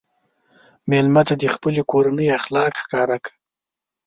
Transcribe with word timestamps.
مېلمه 0.89 1.21
ته 1.27 1.35
د 1.41 1.43
خپلې 1.55 1.81
کورنۍ 1.91 2.27
اخلاق 2.37 2.73
ښکاره 2.83 3.17
کړه. 3.23 3.37